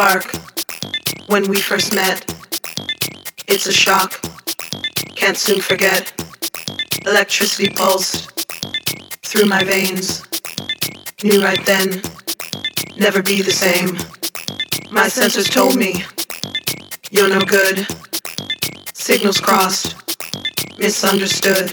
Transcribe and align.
spark 0.00 0.34
when 1.26 1.46
we 1.50 1.60
first 1.60 1.94
met. 1.94 2.24
It's 3.46 3.66
a 3.66 3.72
shock, 3.72 4.18
can't 5.14 5.36
soon 5.36 5.60
forget. 5.60 6.10
Electricity 7.04 7.68
pulsed 7.68 8.48
through 9.22 9.44
my 9.44 9.62
veins. 9.62 10.22
Knew 11.22 11.42
right 11.44 11.62
then, 11.66 12.00
never 12.96 13.22
be 13.22 13.42
the 13.42 13.50
same. 13.50 13.98
My 14.90 15.06
senses 15.06 15.50
told 15.50 15.76
me, 15.76 16.02
you're 17.10 17.28
no 17.28 17.42
good. 17.42 17.86
Signals 18.94 19.38
crossed, 19.38 19.96
misunderstood. 20.78 21.70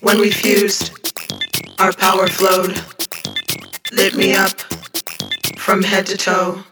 When 0.00 0.18
we 0.18 0.32
fused, 0.32 0.90
our 1.78 1.92
power 1.92 2.26
flowed, 2.26 2.74
lit 3.92 4.16
me 4.16 4.34
up 4.34 4.58
from 5.56 5.84
head 5.84 6.06
to 6.06 6.16
toe. 6.16 6.64